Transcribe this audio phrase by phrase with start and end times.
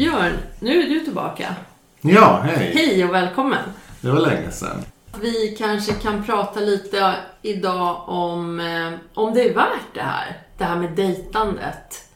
[0.00, 1.54] Björn, nu är du tillbaka.
[2.00, 2.72] Ja, hej.
[2.74, 3.64] Hej och välkommen.
[4.00, 4.84] Det var länge sedan.
[5.20, 10.42] Vi kanske kan prata lite idag om, eh, om det är värt det här.
[10.58, 12.08] Det här med dejtandet.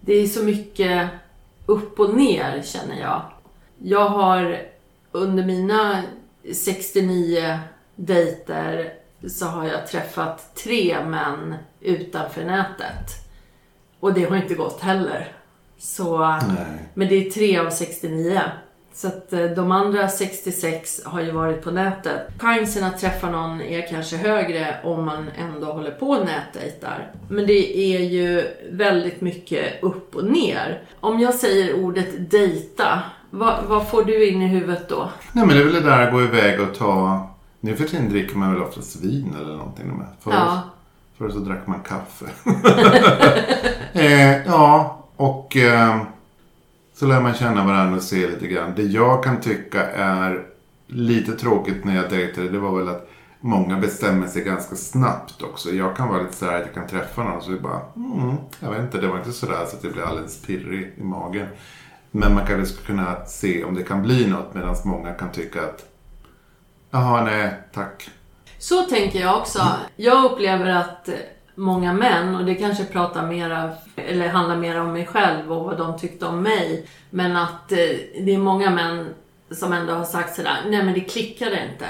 [0.00, 1.08] Det är så mycket
[1.66, 3.22] upp och ner känner jag.
[3.78, 4.62] Jag har
[5.12, 6.02] under mina
[6.54, 7.58] 69
[7.96, 8.92] dejter
[9.28, 13.10] så har jag träffat tre män utanför nätet.
[14.00, 15.35] Och det har inte gått heller.
[15.78, 16.88] Så, Nej.
[16.94, 18.40] men det är tre av 69.
[18.94, 22.20] Så att eh, de andra 66 har ju varit på nätet.
[22.38, 27.10] Chansen att träffa någon är kanske högre om man ändå håller på och nätdejtar.
[27.28, 30.82] Men det är ju väldigt mycket upp och ner.
[31.00, 35.08] Om jag säger ordet dejta, vad, vad får du in i huvudet då?
[35.32, 37.26] Nej, men det är väl det där att gå iväg och ta...
[37.60, 40.06] Nu för tiden dricker man väl oftast vin eller någonting med.
[40.20, 40.60] Förr, Ja.
[41.18, 42.26] förr så drack man kaffe.
[43.92, 46.02] eh, ja, och eh,
[46.94, 48.72] så lär man känna varandra och se lite grann.
[48.76, 50.46] Det jag kan tycka är
[50.86, 55.70] lite tråkigt när jag dejtade, det var väl att många bestämmer sig ganska snabbt också.
[55.70, 58.70] Jag kan vara lite sådär att jag kan träffa någon så är bara, mm, jag
[58.70, 61.46] vet inte, det var inte sådär så att det blir alldeles pirrig i magen.
[62.10, 65.32] Men man kanske liksom skulle kunna se om det kan bli något medan många kan
[65.32, 65.84] tycka att
[66.90, 68.10] Jaha, nej, tack.
[68.58, 69.68] Så tänker jag också.
[69.96, 71.08] Jag upplever att
[71.56, 75.78] många män, och det kanske pratar mera, eller handlar mer om mig själv och vad
[75.78, 76.86] de tyckte om mig.
[77.10, 77.78] Men att eh,
[78.20, 79.14] det är många män
[79.50, 81.86] som ändå har sagt sådär, nej men det klickade inte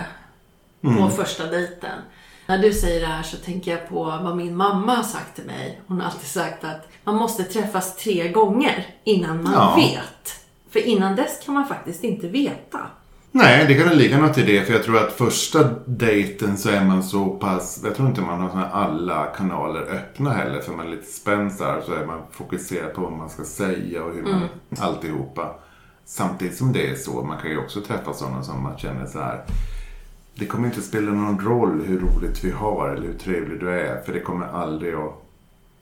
[1.00, 1.98] på första dejten.
[2.46, 5.44] När du säger det här så tänker jag på vad min mamma har sagt till
[5.44, 5.80] mig.
[5.86, 9.74] Hon har alltid sagt att man måste träffas tre gånger innan man Ja.
[9.76, 10.40] vet.
[10.70, 12.78] För innan dess kan man faktiskt inte veta.
[13.36, 14.64] Nej, det kan ligga något i det.
[14.64, 17.80] För jag tror att första dejten så är man så pass...
[17.84, 20.60] Jag tror inte man har alla kanaler öppna heller.
[20.60, 23.44] För man är lite spänd så här, så är man fokuserad på vad man ska
[23.44, 24.48] säga och hur man...
[24.78, 25.54] Alltihopa.
[26.04, 29.18] Samtidigt som det är så, man kan ju också träffa sådana som man känner så
[29.18, 29.44] här.
[30.34, 34.02] Det kommer inte spela någon roll hur roligt vi har eller hur trevlig du är.
[34.02, 35.22] För det kommer aldrig att...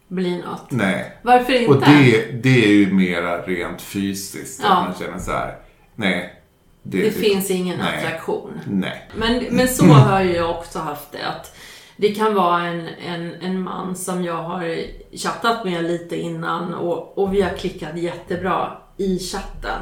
[0.09, 0.71] Bli något.
[0.71, 1.19] Nej.
[1.23, 1.75] Varför inte?
[1.75, 4.61] Och det, det är ju mera rent fysiskt.
[4.63, 4.77] Ja.
[4.77, 5.57] Att man känner så här.
[5.97, 6.41] Nej.
[6.87, 7.97] Det finns ingen nej.
[7.97, 8.61] attraktion.
[8.67, 9.09] Nej.
[9.15, 11.27] Men, men så har ju jag också haft det.
[11.29, 11.57] Att
[11.97, 14.77] det kan vara en, en, en man som jag har
[15.17, 19.81] chattat med lite innan och, och vi har klickat jättebra i chatten.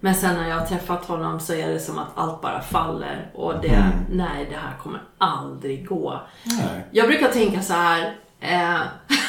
[0.00, 3.30] Men sen när jag har träffat honom så är det som att allt bara faller
[3.34, 6.20] och det, nej det här kommer aldrig gå.
[6.44, 6.86] Nej.
[6.90, 8.16] Jag brukar tänka så här.
[8.40, 8.80] Eh,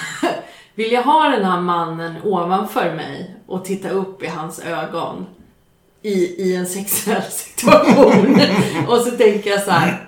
[0.75, 5.25] vill jag ha den här mannen ovanför mig och titta upp i hans ögon
[6.01, 8.39] i, i en sexuell situation?
[8.87, 10.07] och så tänker jag så här.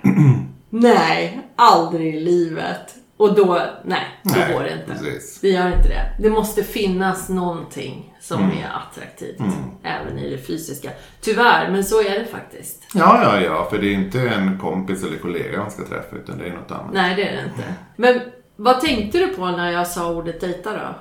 [0.70, 2.94] Nej, aldrig i livet.
[3.16, 4.84] Och då, nej, då Nej, går det inte.
[4.92, 5.38] precis.
[5.40, 6.16] Det gör inte det.
[6.22, 8.56] Det måste finnas någonting som Mm.
[8.58, 9.40] är attraktivt.
[9.82, 10.90] Även i det fysiska.
[11.20, 12.82] Tyvärr, men så är det faktiskt.
[12.94, 13.66] Ja, ja, ja.
[13.70, 16.70] För det är inte en kompis eller kollega man ska träffa utan det är något
[16.70, 16.92] annat.
[16.92, 17.74] Nej, det är det inte.
[17.96, 18.20] Men
[18.56, 20.94] vad tänkte du på när jag sa ordet dejta då?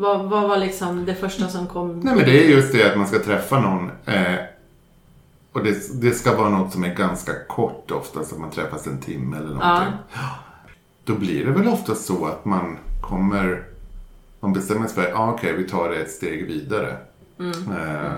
[0.00, 2.00] Vad, vad var liksom det första som kom?
[2.00, 3.90] Nej, men det är just det att man ska träffa någon.
[4.06, 4.34] Eh,
[5.52, 9.00] och det, det ska vara något som är ganska kort ofta, så man träffas en
[9.00, 9.92] timme eller någonting.
[11.04, 13.64] Då blir det väl ofta så att man kommer...
[14.40, 16.96] Man bestämmer sig för ah, okej, vi tar det ett steg vidare.
[17.40, 18.12] Eh,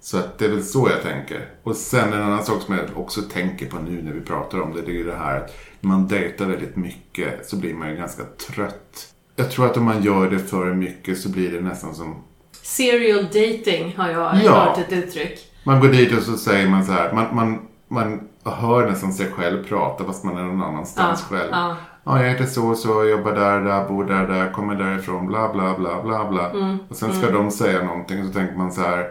[0.00, 1.48] Så att det är väl så jag tänker.
[1.62, 4.72] Och sen en annan sak som jag också tänker på nu när vi pratar om
[4.74, 7.90] det, det är ju det här att när man dejtar väldigt mycket så blir man
[7.90, 9.13] ju ganska trött.
[9.36, 12.14] Jag tror att om man gör det för mycket så blir det nästan som
[12.62, 14.52] Serial dating har jag Ja.
[14.52, 15.38] hört ett uttryck.
[15.64, 17.12] Man går dit och så säger man så här.
[17.12, 17.58] Man, man,
[17.88, 21.48] man hör nästan sig själv prata fast man är någon annanstans Ja, själv.
[21.52, 21.76] ja.
[22.06, 25.52] Ja, jag heter så och så, jobbar där, där, bor där, där, kommer därifrån, bla,
[25.52, 26.50] bla, bla, bla, bla.
[26.50, 29.10] Mm, Och sen ska de säga någonting och så tänker man så här.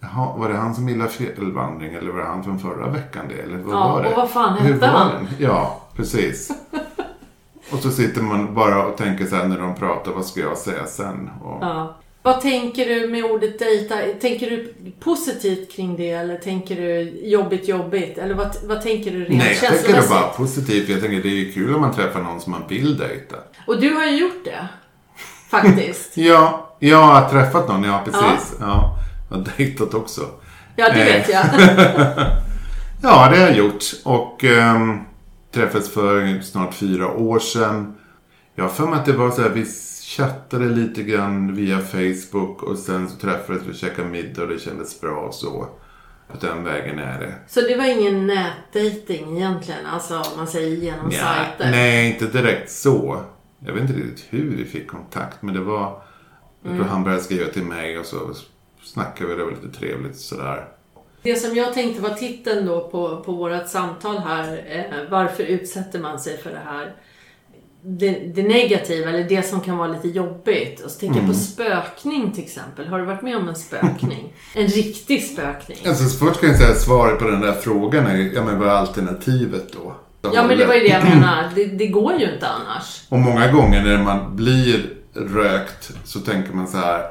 [0.00, 3.42] Jaha, var det han som gillade fjällvandring eller var det han från förra veckan det?
[3.42, 4.08] Eller vad Ja, var det?
[4.08, 5.28] och vad fan hette han?
[5.38, 6.50] Ja, precis.
[7.72, 10.58] och så sitter man bara och tänker så här när de pratar, vad ska jag
[10.58, 11.30] säga sen?
[11.44, 11.96] Och, Ja.
[12.22, 13.94] Vad tänker du med ordet dejta?
[14.20, 18.18] Tänker du positivt kring det eller tänker du jobbigt jobbigt?
[18.18, 20.88] Eller vad, vad tänker du rent Nej, jag tänker det bara positivt.
[20.88, 23.36] Jag tänker det är kul om man träffar någon som man vill dejta.
[23.66, 24.68] Och du har ju gjort det.
[25.50, 26.10] Faktiskt.
[26.16, 28.56] Ja, jag har träffat någon, ja precis.
[28.60, 28.96] Ja.
[29.30, 30.20] Jag har dejtat också.
[30.76, 31.04] Ja, det Eh.
[31.06, 31.44] vet jag.
[33.02, 33.84] Ja, det har jag gjort.
[34.04, 35.04] Och um,
[35.50, 37.94] träffades för snart fyra år sedan.
[38.54, 39.64] Jag har för mig att det var så här, vi
[40.02, 44.58] chattade lite grann via Facebook och sen så träffades vi och käkade middag och det
[44.58, 45.68] kändes bra och så.
[46.32, 47.34] På den vägen är det.
[47.46, 49.86] Så det var ingen nätdating egentligen?
[49.86, 51.70] Alltså om man säger genom Ja, sajter?
[51.70, 53.20] nej, inte direkt så.
[53.58, 56.02] Jag vet inte riktigt hur vi fick kontakt, men det var...
[56.62, 58.18] Jag tror han började skriva till mig och så
[58.82, 60.68] snackade vi, det var lite trevligt sådär.
[61.22, 65.98] Det som jag tänkte var titeln då på, på vårt samtal här, eh, varför utsätter
[65.98, 66.94] man sig för det här?
[67.82, 70.80] Det, det negativa, eller det som kan vara lite jobbigt.
[70.80, 72.88] Och så tänker jag på spökning till exempel.
[72.88, 74.32] Har du varit med om en spökning?
[74.54, 75.78] en riktig spökning?
[75.86, 78.68] Alltså först kan jag säga att svaret på den där frågan är, ja men vad
[78.68, 79.94] är alternativet då?
[80.20, 81.48] Ja men det var ju det jag menade.
[81.54, 83.02] Det, det går ju inte annars.
[83.08, 87.02] Och många gånger när man blir rökt så tänker man så här,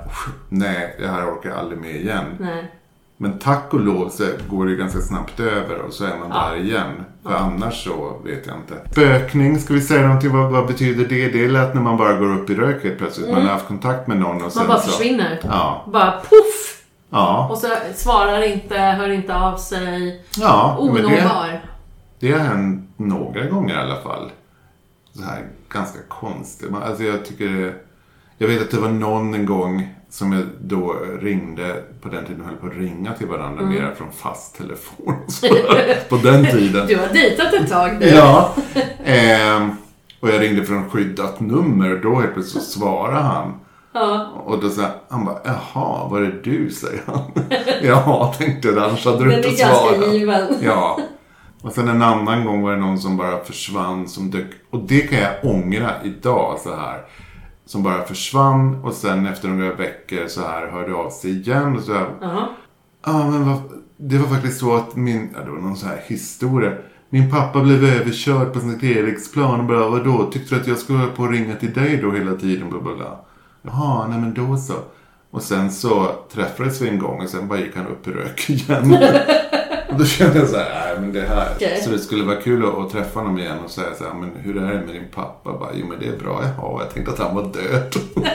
[0.50, 2.26] nej det här orkar jag aldrig med igen.
[2.40, 2.72] Nej.
[3.20, 6.50] Men tack och lov så går det ganska snabbt över och så är man Ja.
[6.50, 7.06] där igen.
[7.24, 8.92] För annars så vet jag inte.
[8.92, 10.32] Spökning, ska vi säga någonting?
[10.38, 11.28] Vad, vad betyder det?
[11.30, 13.30] Det är lätt när man bara går upp i rök helt plötsligt.
[13.32, 14.68] Man har haft kontakt med någon och sen Mm.
[14.68, 14.92] Man bara så...
[14.92, 15.40] försvinner.
[15.44, 15.86] Ja.
[15.94, 16.84] Bara poff!
[17.10, 17.48] Ja.
[17.52, 20.24] Och så svarar inte, hör inte av sig.
[20.38, 21.62] Ja, men det, Onåbar.
[22.20, 24.32] det har hänt några gånger i alla fall.
[25.14, 26.72] Så här ganska konstigt.
[26.72, 27.74] Man- Alltså jag tycker det,
[28.38, 32.46] Jag vet att det var någon en gång som jag då ringde, på den tiden
[32.46, 33.74] höll på att ringa till varandra Mm.
[33.76, 35.16] mera från fast telefon.
[36.10, 36.88] På den tiden.
[36.88, 38.06] Du har dejtat ett tag nu.
[38.08, 38.54] Ja.
[39.06, 39.72] Ehm,
[40.20, 43.54] och jag ringde från skyddat nummer och då helt plötsligt svarade han.
[43.94, 44.28] Ja.
[44.46, 46.70] Och då sa han bara, jaha, var det du?
[46.72, 47.22] säger han.
[47.84, 50.14] jaha, tänkte jag, annars hade du Den inte är ganska svarat.
[50.14, 50.48] given.
[50.62, 51.00] Ja.
[51.62, 54.48] Och sen en annan gång var det någon som bara försvann som dök.
[54.70, 57.02] Och det kan jag ångra idag så här.
[57.68, 61.76] Som bara försvann och sen efter några veckor så här hörde av sig igen.
[61.76, 62.10] Och så här.
[63.06, 63.62] Ja, men vad,
[63.98, 66.74] det var faktiskt så att min, ja, det var någon sån här historia.
[67.10, 71.00] Min pappa blev överkörd på Sankt Eriksplan och bara, vadå, tyckte du att jag skulle
[71.00, 72.70] hålla på och ringa till dig då hela tiden?
[72.70, 73.20] Bla, bla, bla.
[73.62, 74.74] Jaha, nej men då så.
[75.32, 78.50] Och sen så träffades vi en gång och sen bara gick han upp i rök
[78.50, 78.98] igen.
[79.90, 81.50] och då kände jag så här, nej men det här.
[81.56, 81.82] Okej.
[81.82, 84.32] Så det skulle vara kul att, att träffa honom igen och säga så här, men
[84.44, 85.54] hur är det med din pappa?
[85.54, 87.96] Bara, jo men det är bra, jaha, jag tänkte att han var död.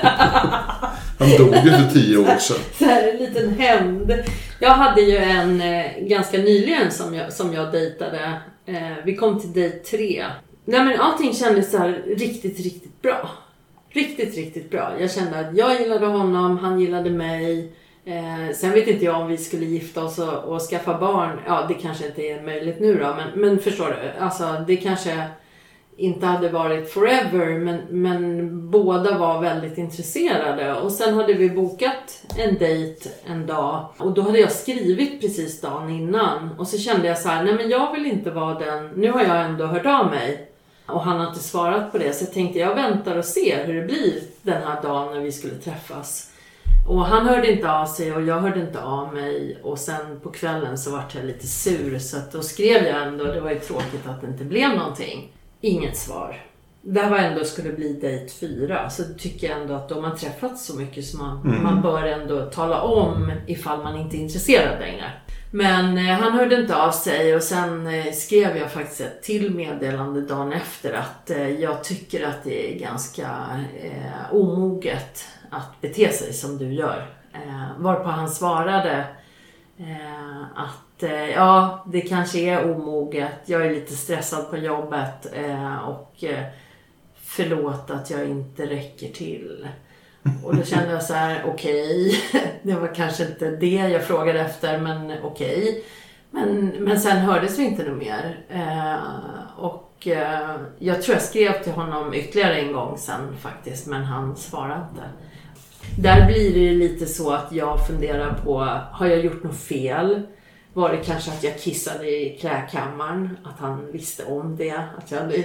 [1.19, 2.57] han dog ju för tio år sedan.
[2.79, 4.13] Så här en liten hämnd.
[4.61, 8.41] Jag hade ju en eh, ganska nyligen som jag, som jag dejtade.
[8.67, 10.25] Eh, vi kom till dejt tre.
[10.65, 13.31] Nej men allting kändes så här riktigt, riktigt bra.
[13.91, 14.93] Riktigt, riktigt bra.
[15.01, 17.73] Jag kände att jag gillade honom, han gillade mig.
[18.05, 21.41] Eh, sen vet inte jag om vi skulle gifta oss och, och skaffa barn.
[21.47, 24.25] Ja, det kanske inte är möjligt nu då, men, men förstår du?
[24.25, 25.29] Alltså, det kanske
[25.97, 30.75] inte hade varit forever, men, men båda var väldigt intresserade.
[30.75, 35.61] Och sen hade vi bokat en dejt en dag och då hade jag skrivit precis
[35.61, 36.51] dagen innan.
[36.59, 39.23] Och så kände jag så här, nej men jag vill inte vara den, nu har
[39.23, 40.49] jag ändå hört av mig.
[40.87, 43.75] Och han har inte svarat på det, så jag tänkte jag väntar och ser hur
[43.75, 46.32] det blir den här dagen när vi skulle träffas.
[46.89, 49.61] Och han hörde inte av sig och jag hörde inte av mig.
[49.63, 53.25] Och sen på kvällen så vart jag lite sur så att då skrev jag ändå,
[53.25, 55.33] det var ju tråkigt att det inte blev någonting.
[55.61, 56.43] Inget svar.
[56.85, 60.17] Det här var ändå skulle bli dejt fyra, så tycker jag ändå att då man
[60.17, 64.81] träffats så mycket så man, man bör ändå tala om ifall man inte är intresserad
[64.81, 65.13] längre.
[65.53, 69.55] Men eh, han hörde inte av sig och sen eh, skrev jag faktiskt ett till
[69.55, 73.29] meddelande dagen efter att eh, jag tycker att det är ganska
[73.83, 77.07] eh, omoget att bete sig som du gör.
[77.33, 79.07] Eh, varpå han svarade
[79.79, 83.41] eh, att eh, ja, det kanske är omoget.
[83.47, 86.45] Jag är lite stressad på jobbet eh, och eh,
[87.15, 89.69] förlåt att jag inte räcker till.
[90.45, 92.15] Och då kände jag så här, okej,
[92.63, 95.85] det var kanske inte det jag frågade efter, men okej.
[96.31, 98.45] Men, men sen hördes vi inte något mer.
[98.49, 98.97] Eh,
[99.57, 104.37] och eh, jag tror jag skrev till honom ytterligare en gång sen faktiskt, men han
[104.37, 105.05] svarade inte.
[105.99, 108.59] Där blir det lite så att jag funderar på,
[108.93, 110.23] har jag gjort något fel?
[110.73, 113.39] Var det kanske att jag kissade i klädkammaren?
[113.45, 114.85] Att han visste om det?
[114.99, 115.21] Att jag.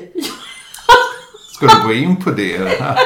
[1.53, 2.81] Ska du gå in på det?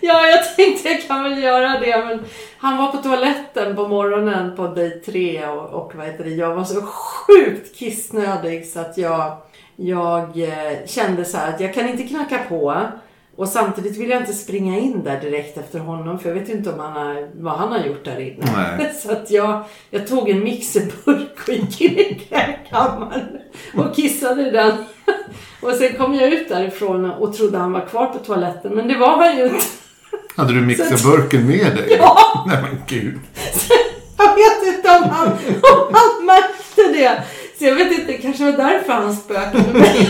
[0.00, 2.24] Ja, jag tänkte jag kan väl göra det, men
[2.58, 6.54] han var på toaletten på morgonen på dejt tre och, och vad heter det, jag
[6.54, 9.36] var så sjukt kissnödig så att jag,
[9.76, 12.82] jag eh, kände så här att jag kan inte knacka på
[13.38, 16.52] och samtidigt vill jag inte springa in där direkt efter honom för jag vet ju
[16.52, 18.46] inte om han har, vad han har gjort där inne.
[18.56, 18.92] Nej.
[19.02, 23.38] Så att jag, jag tog en mixerburk och gick in i klädkammaren
[23.76, 24.72] och kissade i den.
[25.60, 28.98] Och sen kom jag ut därifrån och trodde han var kvar på toaletten men det
[28.98, 29.64] var han ju inte.
[30.36, 31.96] Hade du mixerburken med dig?
[31.98, 32.44] Ja.
[32.48, 33.18] Nej men gud.
[34.16, 37.22] Jag vet inte om han, om han märkte det.
[37.58, 40.08] Så jag vet inte, kanske var därför han spökade mig.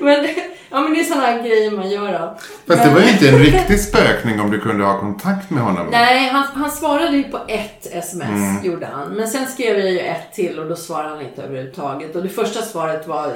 [0.00, 0.26] Men,
[0.70, 2.36] ja, men det är sådana grejer man gör då.
[2.66, 5.86] Fast det var ju inte en riktig spökning om du kunde ha kontakt med honom.
[5.90, 8.64] Nej, han, han svarade ju på ett sms, Mm.
[8.64, 9.08] gjorde han.
[9.08, 12.16] Men sen skrev jag ju ett till och då svarade han inte överhuvudtaget.
[12.16, 13.32] Och det första svaret var,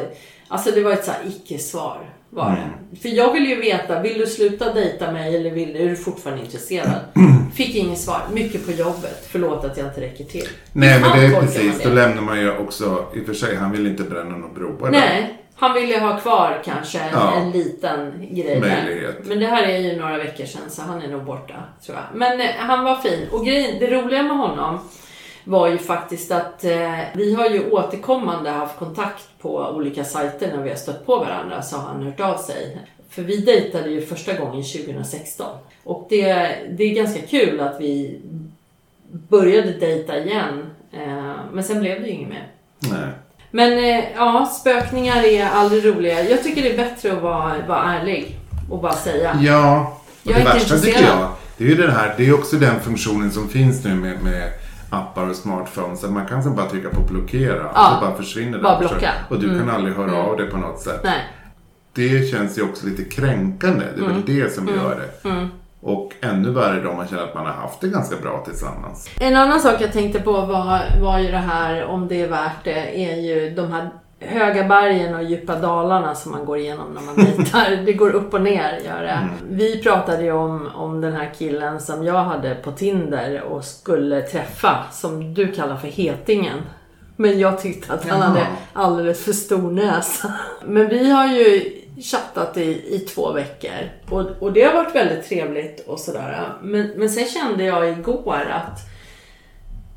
[0.49, 2.11] Alltså det var ett så här icke-svar.
[2.31, 2.59] Var Mm.
[2.91, 2.97] det.
[3.01, 6.43] För jag vill ju veta, vill du sluta dejta mig eller vill, är du fortfarande
[6.45, 7.01] intresserad?
[7.55, 8.21] Fick inget svar.
[8.33, 9.27] Mycket på jobbet.
[9.31, 10.49] Förlåt att jag inte räcker till.
[10.73, 11.83] Nej, men det är precis.
[11.83, 14.91] Då lämnar man ju också, i och för sig, han vill inte bränna några broar.
[14.91, 17.35] Nej, han ville ha kvar kanske en, Ja.
[17.35, 19.19] en liten grej Möjlighet.
[19.23, 19.29] där.
[19.29, 21.55] Men det här är ju några veckor sedan så han är nog borta
[21.87, 22.05] tror jag.
[22.19, 23.29] Men eh, han var fin.
[23.33, 24.79] Och grejen, det roliga med honom
[25.45, 30.63] var ju faktiskt att eh, vi har ju återkommande haft kontakt på olika sajter när
[30.63, 32.79] vi har stött på varandra så har han hört av sig.
[33.11, 35.47] För vi dejtade ju första gången 2016.
[35.85, 36.33] Och det,
[36.71, 38.21] det är ganska kul att vi
[39.11, 40.71] började dejta igen.
[40.93, 42.49] Eh, men sen blev det ju inget mer.
[42.79, 43.09] Nej.
[43.57, 46.23] Men eh, ja, spökningar är aldrig roliga.
[46.23, 48.39] Jag tycker det är bättre att vara, vara ärlig
[48.71, 49.39] och bara säga.
[49.43, 52.57] Ja, och Jag det värsta tycker jag, det är ju det här, det är också
[52.57, 54.51] den funktionen som finns nu med, med
[54.91, 56.05] appar och smartphones.
[56.05, 58.89] Att man kan sen bara trycka på blockera Ja, och så bara försvinner bara den.
[58.89, 59.11] blocka.
[59.29, 59.75] Och du kan Mm.
[59.75, 60.21] aldrig höra Mm.
[60.21, 61.01] av dig på något sätt.
[61.05, 61.21] Nej.
[61.93, 63.85] Det känns ju också lite kränkande.
[63.97, 65.29] Det är väl det som gör det.
[65.85, 65.97] Mm.
[65.97, 69.11] Och ännu värre då man känner att man har haft det ganska bra tillsammans.
[69.21, 72.65] En annan sak jag tänkte på var, var ju det här, om det är värt
[72.65, 77.01] det, är ju de här höga bergen och djupa dalarna som man går igenom när
[77.01, 77.77] man dejtar.
[77.87, 79.29] Det går upp och ner, gör det.
[79.49, 84.21] Vi pratade ju om, om den här killen som jag hade på Tinder och skulle
[84.23, 86.59] träffa, som du kallar för hetingen.
[87.17, 88.29] Men jag tyckte att han Jaha.
[88.29, 90.33] hade alldeles för stor näsa.
[90.65, 91.73] Men vi har ju
[92.03, 96.53] chattat i, i två veckor och, och det har varit väldigt trevligt och sådär.
[96.63, 98.81] Men, men sen kände jag igår att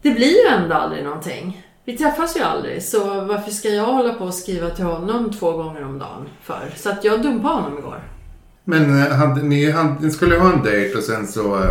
[0.01, 1.63] det blir ju ändå aldrig någonting.
[1.85, 5.51] Vi träffas ju aldrig, så varför ska jag hålla på och skriva till honom två
[5.51, 6.73] gånger om dagen för?
[6.75, 8.03] Så att jag dumpade honom igår.
[8.63, 11.69] Men eh, hade, ni, hade, ni skulle ha en dejt och sen så, eh,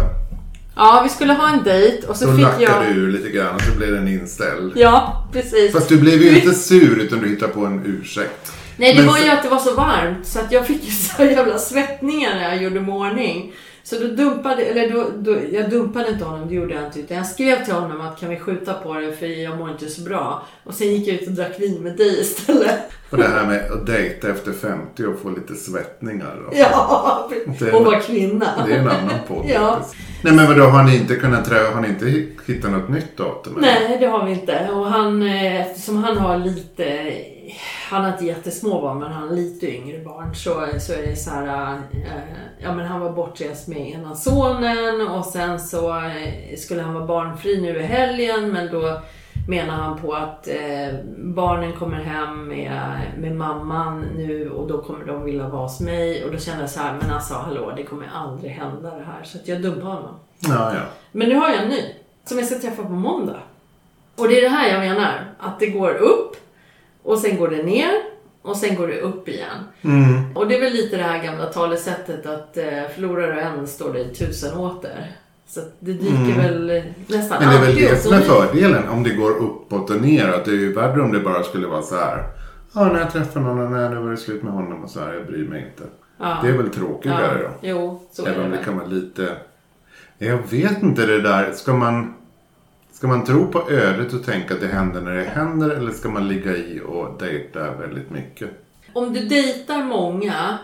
[0.76, 2.95] Ja, vi skulle ha en dejt och så så fick lackade jag...
[2.95, 4.73] du ur lite grann och så blev den inställd.
[4.76, 5.73] Ja, precis.
[5.73, 8.52] Fast du blev ju inte sur utan du hittade på en ursäkt.
[8.76, 10.90] Nej, det Men var ju att det var så varmt så att jag fick ju
[11.16, 13.52] så jävla svettningar när jag gjorde ordning.
[13.83, 17.00] Så då dumpade, eller då, då, jag dumpade inte honom, det gjorde jag inte.
[17.00, 19.88] Utan jag skrev till honom att kan vi skjuta på det för jag mår inte
[19.88, 20.47] så bra.
[20.64, 22.78] Och sen gick jag ut och drack vin med dig istället.
[23.11, 26.37] Och det här med att dejta efter 50 och få lite svettningar.
[26.50, 26.59] Då.
[26.59, 28.47] Ja, Det- och vara kvinna.
[28.66, 29.80] Det är en annan podd Ja.
[30.23, 33.16] Nej men vadå, har ni inte kunnat träffa, har ni inte hi- hittat något nytt
[33.16, 33.56] datum?
[33.56, 33.66] eller?
[33.88, 34.68] Nej, det har vi inte.
[34.73, 36.85] Och han, eh, eftersom han har lite,
[37.91, 41.17] han har inte jättesmå barn, men han har lite yngre barn, så, så är det
[41.17, 42.12] så här, eh,
[42.59, 47.07] ja men han var bortrest med ena sonen och sen så eh, skulle han vara
[47.07, 49.00] barnfri nu i helgen, men då
[49.49, 55.05] menar han på att eh, barnen kommer hem med, med mamman nu och då kommer
[55.05, 56.25] de vilja vara hos mig.
[56.25, 59.23] Och då kände jag så här, men alltså hallå, det kommer aldrig hända det här.
[59.25, 60.15] Så jag dumpade honom.
[60.38, 60.81] Ja, ja.
[61.12, 63.41] Men nu har jag en ny som jag ska träffa på måndag.
[64.17, 65.35] Och det är det här jag menar.
[65.38, 66.37] Att det går upp
[67.06, 67.90] och sen går det ner
[68.42, 69.58] och sen går det upp igen.
[69.82, 70.36] Mm.
[70.36, 73.92] Och det är väl lite det här gamla talesättet att eh, förlorar du en står
[73.92, 75.12] det tusen åter.
[75.46, 77.54] Så att det dyker väl eh, nästan Mm.
[77.54, 80.44] Men det är väl det som är fördelen om det går uppåt och neråt.
[80.44, 82.25] Det är ju värre om det bara skulle vara så här.
[82.75, 85.14] Ja, när jag träffar någon när nu var det slut med honom och så här.
[85.14, 85.90] Jag bryr mig inte.
[86.18, 86.38] Ja.
[86.42, 87.48] Det är väl tråkigare ja.
[87.48, 87.68] då.
[87.68, 88.64] Jo, så är Även det om det väl.
[88.64, 89.36] kan vara lite...
[90.18, 91.52] Jag vet inte det där.
[91.52, 92.14] Ska man,
[92.97, 95.71] ska man tro på ödet och tänka att det händer när det händer?
[95.71, 98.50] Eller ska man ligga i och dejta väldigt mycket?
[98.93, 100.59] Om du dejtar många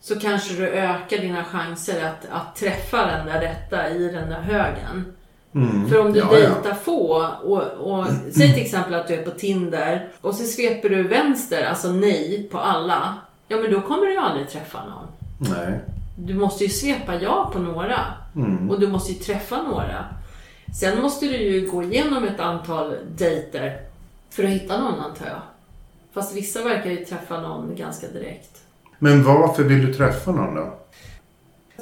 [0.00, 4.40] så kanske du ökar dina chanser att, att träffa den där rätta i den där
[4.40, 5.04] högen.
[5.54, 5.88] Mm.
[5.88, 6.38] För om du Ja, ja.
[6.38, 10.88] dejtar få och, och säg till exempel att du är på Tinder och så sveper
[10.88, 13.14] du vänster, alltså nej på alla.
[13.48, 15.06] Ja men då kommer du ju aldrig träffa någon.
[15.56, 15.80] Nej.
[16.16, 18.00] Du måste ju svepa ja på några.
[18.36, 18.70] Mm.
[18.70, 20.04] Och du måste ju träffa några.
[20.80, 23.80] Sen måste du ju gå igenom ett antal dejter
[24.30, 25.40] för att hitta någon antar jag.
[26.12, 28.62] Fast vissa verkar ju träffa någon ganska direkt.
[28.98, 30.78] Men varför vill du träffa någon då?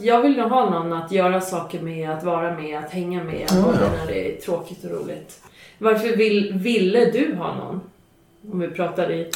[0.01, 3.47] Jag vill ha någon att göra saker med, att vara med, att hänga med.
[3.51, 3.91] Ja, både ja.
[3.99, 5.41] när det är tråkigt och roligt.
[5.79, 7.81] Varför vill, ville du ha någon?
[8.53, 9.31] Om vi pratar i...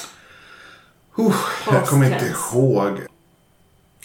[1.18, 1.34] Uh,
[1.72, 2.98] jag kommer inte ihåg.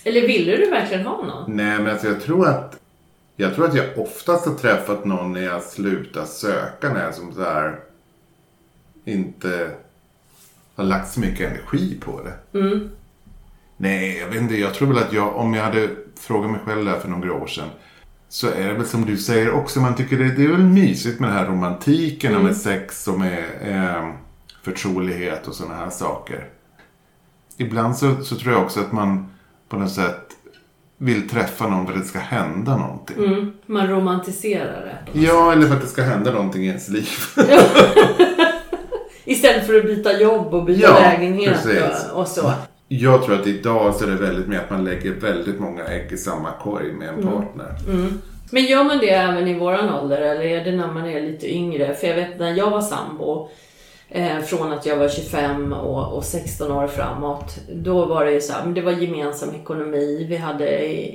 [0.03, 1.55] Eller ville du verkligen ha någon?
[1.55, 2.80] Nej, men alltså jag tror att
[3.35, 6.93] jag tror att jag oftast har träffat någon när jag slutar söka.
[6.93, 7.79] När jag som så här
[9.05, 9.71] inte
[10.75, 12.59] har lagt så mycket energi på det.
[12.59, 12.89] Mm.
[13.77, 14.55] Nej, jag vet inte.
[14.55, 17.47] Jag tror väl att jag, om jag hade frågat mig själv där för några år
[17.47, 17.69] sedan.
[18.29, 19.79] Så är det väl som du säger också.
[19.79, 23.19] Man tycker det, det är väl mysigt med den här romantiken och med sex och
[23.19, 24.13] med eh,
[24.63, 26.49] förtrolighet och sådana här saker.
[27.57, 29.33] Ibland så, så tror jag också att man
[29.69, 30.27] på något sätt
[31.01, 33.17] vill träffa någon för att det ska hända någonting.
[33.25, 33.51] Mm.
[33.65, 35.19] Man romantiserar det.
[35.19, 37.09] Ja, eller för att det ska hända någonting i ens liv.
[39.25, 41.57] Istället för att byta jobb och byta Ja, lägenhet
[42.13, 42.51] och, och så.
[42.87, 46.11] Jag tror att idag så är det väldigt mer att man lägger väldigt många ägg
[46.11, 47.25] i samma korg med en Mm.
[47.33, 47.67] partner.
[48.51, 51.53] Men gör man det även i våran ålder eller är det när man är lite
[51.55, 51.93] yngre?
[51.95, 53.49] För jag vet när jag var sambo,
[54.11, 58.41] eh, från att jag var 25 och, och 16 år framåt, då var det ju
[58.41, 60.25] så här, men det var gemensam ekonomi.
[60.29, 61.09] Vi hade eh,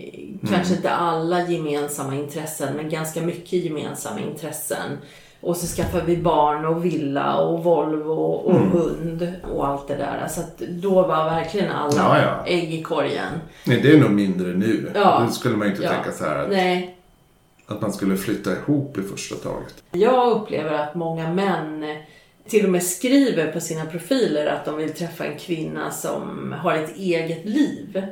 [0.50, 4.98] kanske inte alla gemensamma intressen, men ganska mycket gemensamma intressen.
[5.40, 9.94] Och så skaffade vi barn och villa och Volvo och, och hund och allt det
[9.96, 10.26] där.
[10.28, 12.46] Så att då var verkligen alla Ja, ja.
[12.52, 13.32] ägg i korgen.
[13.66, 14.90] Nej, det är nog mindre nu.
[14.94, 15.22] Ja.
[15.26, 15.88] Då skulle man inte Ja.
[15.90, 16.96] tänka så här att, Nej,
[17.66, 19.74] att man skulle flytta ihop i första taget.
[19.92, 21.84] Jag upplever att många män
[22.48, 26.74] till och med skriver på sina profiler att de vill träffa en kvinna som har
[26.74, 28.02] ett eget liv.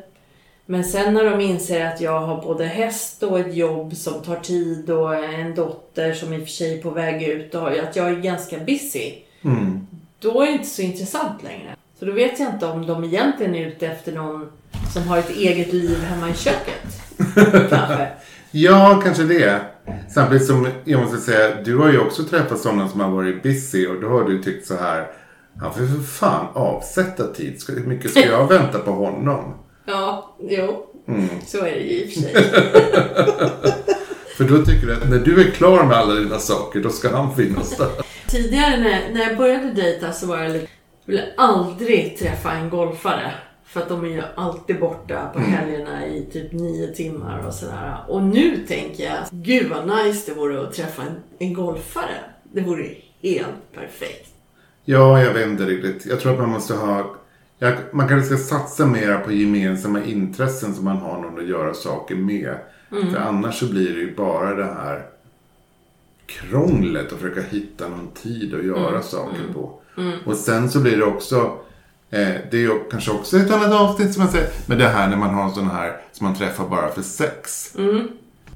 [0.66, 4.36] Men sen när de inser att jag har både häst och ett jobb som tar
[4.36, 7.96] tid och en dotter som i och för sig är på väg ut och att
[7.96, 9.12] jag är ganska busy.
[9.42, 9.86] Mm.
[10.18, 11.76] Då är det inte så intressant längre.
[11.98, 14.52] Så då vet jag inte om de egentligen är ute efter någon
[14.92, 16.86] som har ett eget liv hemma i köket.
[17.70, 18.08] Kanske.
[18.56, 19.61] Ja, kanske det.
[20.08, 23.87] Samtidigt som jag måste säga, du har ju också träffat sådana som har varit busy
[23.87, 25.06] och då har du tyckt så här.
[25.61, 27.62] Han får för fan avsätta tid.
[27.68, 29.54] Hur mycket ska jag vänta på honom?
[29.87, 30.87] Ja, jo.
[31.08, 31.28] Mm.
[31.46, 32.34] Så är det ju i och för sig.
[34.37, 37.16] För då tycker du att när du är klar med alla dina saker, då ska
[37.16, 37.88] han finnas där.
[38.26, 40.66] Tidigare när, när jag började dejta så var jag lite,
[41.04, 43.32] jag ville aldrig träffa en golfare.
[43.75, 47.97] För att de är ju alltid borta på helgerna i typ nio timmar och sådär.
[48.09, 52.21] Och nu tänker jag, gud vad nice det vore att träffa en, en golfare.
[52.52, 54.35] Det vore helt perfekt.
[54.85, 56.07] Ja, jag inte riktigt.
[56.07, 57.14] Jag tror att man måste ha...
[57.59, 61.75] Jag, man kanske ska satsa mer på gemensamma intressen som man har någon att göra
[61.75, 62.54] saker med.
[62.88, 65.07] För annars så blir det ju bara det här
[66.26, 69.81] krånglet att försöka hitta någon tid att göra saker på.
[70.26, 71.59] Och sen så blir det också,
[72.14, 75.09] eh, det är ju kanske också ett annat avsnitt som man säger, men det här
[75.09, 77.73] när man har sådana här som man träffar bara för sex.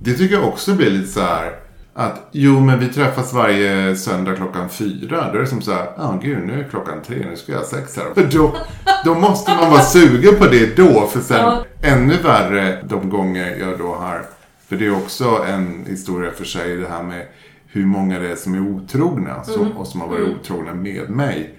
[0.01, 1.53] Det tycker jag också blir lite så här
[1.95, 5.31] att jo men vi träffas varje söndag klockan fyra.
[5.33, 7.53] Då är det som så här, ja ah, gud nu är klockan tre, nu ska
[7.53, 8.05] jag ha sex här.
[8.15, 8.57] För då,
[9.05, 11.07] då måste man vara sugen på det då.
[11.07, 11.65] För sen Ja.
[11.83, 14.23] ännu värre de gånger jag då har,
[14.69, 17.27] för det är också en historia för sig det här med
[17.67, 21.55] hur många det är som är otrogna som, och som har varit otrogna med mig.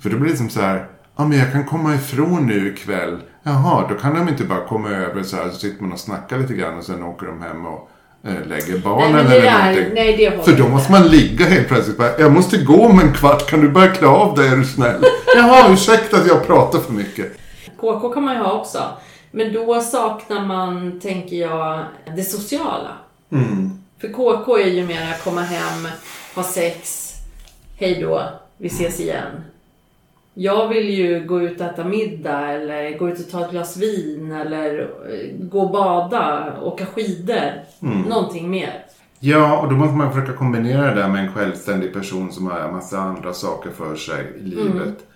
[0.00, 3.22] För då blir det som så här, ja men jag kan komma ifrån nu ikväll.
[3.42, 6.38] Jaha, då kan de inte bara komma över så här så sitter man och snackar
[6.38, 7.90] lite grann och sen åker de hem och
[8.24, 9.94] eh, lägger barnen Nej, eller där- någonting.
[9.94, 13.12] nej, det För då måste man ligga helt plötsligt bara, jag måste gå om en
[13.12, 15.04] kvart, kan du bara klä av dig är du snäll?
[15.36, 17.32] Jaha, ursäkta att jag pratar för mycket.
[17.80, 18.78] KK kan man ju ha också.
[19.30, 21.84] Men då saknar man, tänker jag,
[22.16, 22.90] det sociala.
[24.00, 25.88] För KK är ju mera komma hem,
[26.34, 27.10] ha sex,
[27.78, 28.22] hej då,
[28.58, 29.44] vi ses igen.
[30.34, 33.76] Jag vill ju gå ut och äta middag eller gå ut och ta ett glas
[33.76, 37.52] vin eller eh, gå och bada, åka skidor.
[38.08, 38.84] Någonting mer.
[39.20, 42.60] Ja, och då måste man försöka kombinera det där med en självständig person som har
[42.60, 45.06] en massa andra saker för sig i livet.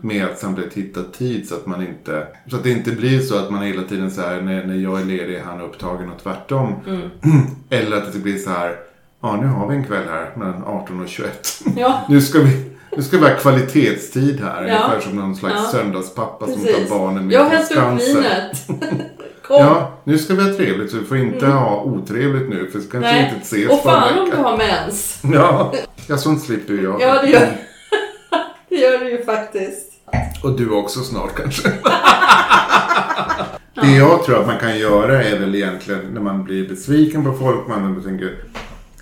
[0.00, 2.26] Med att samtidigt hitta tid så att man inte...
[2.46, 5.00] Så att det inte blir så att man hela tiden så här när, när jag
[5.00, 6.74] är ledig är han upptagen och tvärtom.
[7.70, 8.76] Eller att det blir så här,
[9.20, 11.62] ja nu har vi en kväll här mellan 18 och 21.
[11.76, 12.00] Ja.
[12.08, 12.73] nu ska vi...
[12.96, 14.74] Nu ska vi ha kvalitetstid här, Ja.
[14.74, 15.70] ungefär som någon slags Ja.
[15.72, 16.88] söndagspappa som Precis.
[16.88, 18.66] tar barnen med Jag hämtar upp vinet.
[19.42, 19.56] Kom.
[19.56, 22.84] Ja, nu ska vi ha trevligt så vi får inte ha otrevligt nu för vi
[22.84, 23.32] kanske Nej.
[23.34, 25.18] inte ses Och fan om du har mens.
[25.34, 25.72] Ja,
[26.08, 27.00] ja sånt slipper jag.
[27.00, 27.48] Ja, det gör,
[28.68, 29.90] det gör du ju faktiskt.
[30.42, 31.68] Och du också snart kanske.
[33.82, 37.32] Det jag tror att man kan göra är väl egentligen när man blir besviken på
[37.32, 38.34] folk, man tänker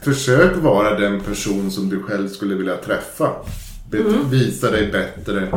[0.04, 3.30] Försök vara den person som du själv skulle vilja träffa.
[4.00, 4.30] Mm.
[4.30, 5.48] Visa dig bättre.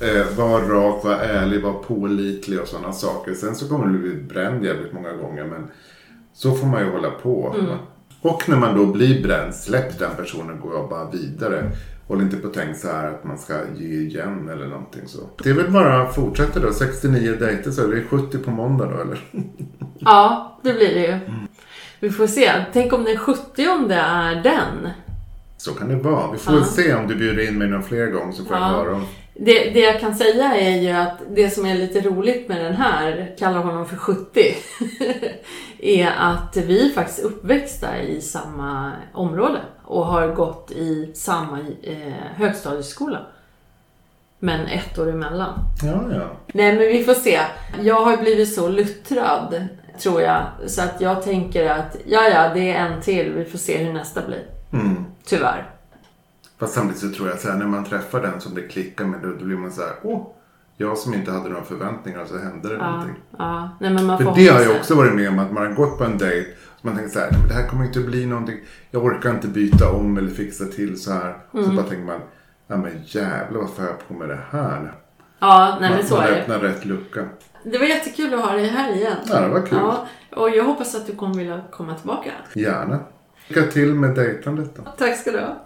[0.00, 3.34] Eh, var rak, var ärlig, var pålitlig och sådana saker.
[3.34, 5.70] Sen så kommer du bli bränd jävligt många gånger men
[6.32, 7.54] så får man ju hålla på.
[7.58, 7.76] Mm.
[8.20, 11.70] Och när man då blir bränd, släpp den personen och gå bara vidare.
[12.08, 15.18] Håll inte på att tänka så här att man ska ge igen eller någonting så.
[15.42, 16.72] Det är väl bara att fortsätta då.
[16.72, 19.18] 69 dejter så är det 70 på måndag då eller?
[19.98, 21.18] Ja, det blir det ju.
[22.00, 22.52] Vi får se.
[22.72, 24.90] Tänk om den 70 är den.
[25.66, 26.32] Så kan det vara.
[26.32, 28.62] Vi får väl se om du bjuder in mig någon fler gång så får jag
[28.62, 28.68] Ja.
[28.68, 29.06] höra om.
[29.34, 32.74] Det, det jag kan säga är ju att det som är lite roligt med den
[32.74, 34.56] här, kallar honom för 70,
[35.78, 41.96] är att vi är faktiskt uppväxta i samma område och har gått i samma eh,
[42.36, 43.18] högstadieskola.
[44.38, 45.58] Men ett år emellan.
[45.82, 46.30] Ja, ja.
[46.54, 47.40] Nej men vi får se.
[47.82, 49.64] Jag har blivit så luttrad,
[50.02, 53.32] tror jag, så att jag tänker att ja, ja, det är en till.
[53.32, 54.42] Vi får se hur nästa blir.
[54.72, 55.04] Mm.
[55.26, 55.70] Tyvärr.
[56.58, 59.20] Fast samtidigt så tror jag så här, när man träffar den som det klickar med
[59.22, 60.26] då, då blir man så här, åh,
[60.76, 63.14] jag som inte hade några förväntningar och så hände det Ja, någonting.
[63.38, 63.70] ja.
[63.80, 65.72] Nej, men man För får det har jag också varit med om att man har
[65.72, 66.50] gått på en dejt
[66.82, 68.58] man tänker så här, "Nej, men det här kommer inte bli någonting.
[68.90, 71.36] Jag orkar inte byta om eller fixa till så här.
[71.54, 71.64] Mm.
[71.66, 72.20] Så bara tänker man,
[72.66, 74.92] ja men jävlar varför har jag på med det här?
[75.38, 76.40] Ja, nej man men så man är det.
[76.40, 77.24] öppnar rätt lucka.
[77.64, 79.16] Det var jättekul att ha dig här igen.
[79.26, 79.78] Ja, det var kul.
[79.78, 82.30] Ja, och jag hoppas att du kommer vilja komma tillbaka.
[82.54, 82.98] Gärna.
[83.48, 84.82] Lycka till med dejtandet då.
[84.98, 85.62] Tack ska du ha.